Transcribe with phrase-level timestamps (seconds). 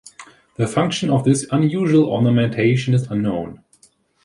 [0.55, 3.63] The function of this unusual ornamentation is unknown.